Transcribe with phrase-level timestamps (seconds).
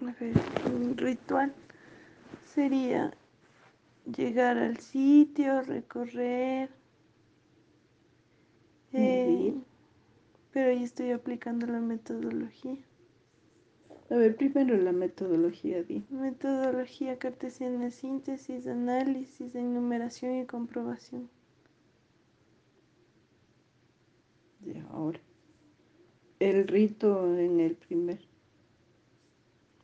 [0.00, 1.54] un ritual
[2.44, 3.12] sería
[4.04, 6.70] llegar al sitio, recorrer.
[8.92, 9.54] Eh,
[10.52, 12.76] pero ahí estoy aplicando la metodología.
[14.10, 16.04] A ver, primero la metodología, di.
[16.10, 21.28] Metodología cartesiana, síntesis, análisis, enumeración y comprobación.
[24.60, 25.20] Ya, ahora.
[26.38, 28.33] El rito en el primer.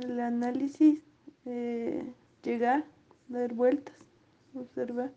[0.00, 1.00] El análisis,
[1.46, 2.12] eh,
[2.42, 2.84] llegar,
[3.28, 3.94] dar vueltas,
[4.54, 5.12] observar.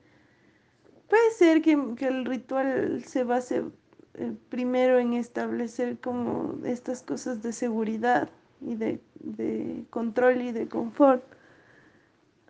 [1.10, 3.64] Puede ser que, el ritual se base
[4.16, 8.30] eh, primero en establecer como estas cosas de seguridad
[8.62, 9.00] y de,
[9.90, 11.24] control y de confort.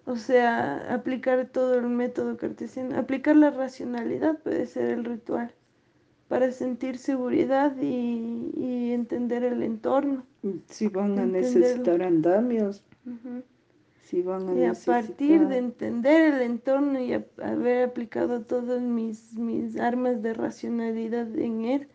[0.06, 5.54] O sea, aplicar todo el método cartesiano, aplicar la racionalidad puede ser el ritual
[6.28, 10.26] para sentir seguridad y, entender el entorno.
[10.68, 12.84] Si van a necesitar andamios.
[14.04, 19.34] Si van a y a partir de entender el entorno y haber aplicado todas mis,
[19.34, 21.88] mis armas de racionalidad en él,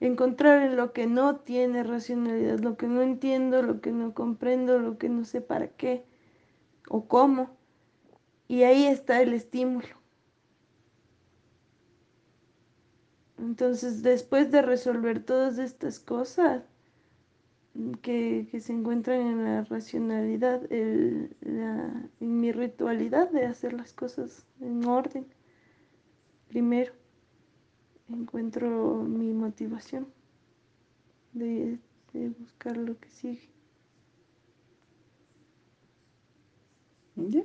[0.00, 4.78] encontrar en lo que no tiene racionalidad, lo que no entiendo, lo que no comprendo,
[4.78, 6.04] lo que no sé para qué
[6.88, 7.50] o cómo.
[8.46, 9.97] Y ahí está el estímulo.
[13.38, 16.62] Entonces, después de resolver todas estas cosas
[18.02, 21.30] que, se encuentran en la racionalidad, en
[22.18, 25.26] mi ritualidad de hacer las cosas en orden,
[26.48, 26.92] primero
[28.08, 30.06] encuentro mi motivación
[31.32, 31.78] de,
[32.38, 33.48] buscar lo que sigue.
[37.16, 37.44] ¿Ya?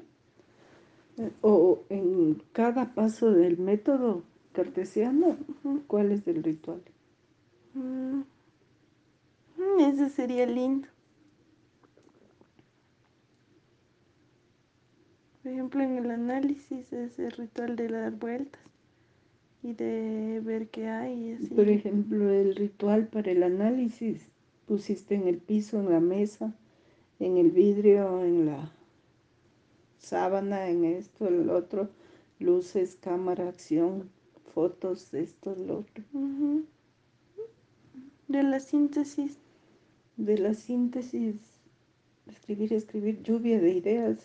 [1.41, 4.23] O en cada paso del método
[4.53, 5.37] cartesiano,
[5.87, 6.81] ¿cuál es el ritual?
[7.73, 8.21] Mm,
[9.57, 10.87] mm, ese sería lindo.
[15.41, 18.61] Por ejemplo, en el análisis es el ritual de dar vueltas
[19.61, 21.37] y de ver qué hay.
[21.53, 24.29] Por ejemplo, el ritual para el análisis
[24.67, 26.53] pusiste en el piso, en la mesa,
[27.19, 28.71] en el vidrio, en la
[29.97, 31.89] sábana, en esto, en el otro,
[32.39, 34.09] luces, cámara, acción,
[34.53, 36.03] fotos, esto, lo otro.
[38.27, 39.37] De la síntesis.
[40.17, 41.35] De la síntesis,
[42.27, 44.19] escribir, escribir, lluvia de ideas,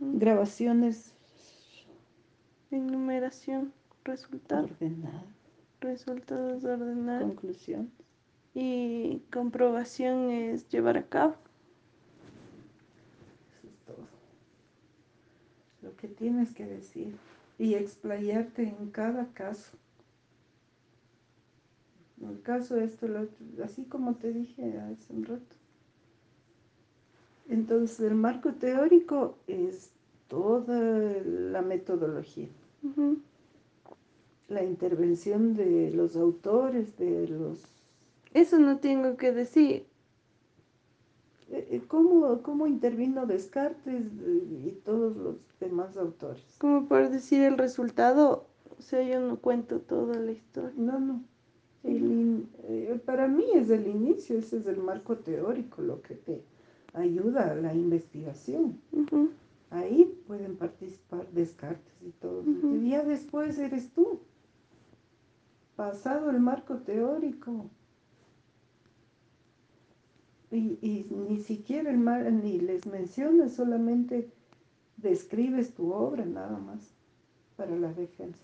[0.00, 1.14] grabaciones
[2.72, 3.70] Enumeración,
[4.02, 4.64] resultado.
[4.64, 5.24] Ordenar.
[5.82, 7.20] Resultados ordenar.
[7.20, 7.92] Conclusión.
[8.54, 11.34] Y comprobación es llevar a cabo.
[13.50, 14.06] Eso es todo.
[15.82, 17.14] Lo que tienes que decir
[17.62, 19.76] y explayarte en cada caso.
[22.20, 23.28] El caso esto, lo
[23.62, 25.56] así como te dije hace un rato.
[27.48, 29.90] Entonces el marco teórico es
[30.26, 30.80] toda
[31.24, 32.48] la metodología
[34.48, 37.58] la intervención de los autores, de los...
[38.34, 39.86] Eso no tengo que decir.
[41.52, 44.06] Eh, eh, ¿Cómo, cómo intervino Descartes
[44.64, 46.42] y todos los demás autores?
[46.58, 48.46] Como por decir el resultado,
[48.78, 50.72] o sea, yo no cuento toda la historia.
[50.76, 51.22] No, no.
[51.84, 56.42] Eh, para mí es el inicio, ese es el marco teórico, lo que te
[56.94, 58.80] ayuda a la investigación.
[59.70, 62.44] Ahí pueden participar Descartes y todo.
[62.44, 64.20] Y ya después eres tú.
[65.76, 67.66] Pasado el marco teórico.
[70.52, 74.30] Y, ni siquiera el mar, ni les mencionas, solamente
[74.98, 76.94] describes tu obra nada más
[77.56, 78.42] para la defensa.